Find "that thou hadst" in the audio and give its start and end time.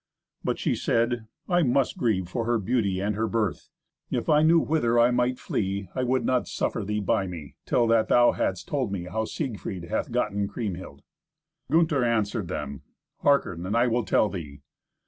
7.85-8.67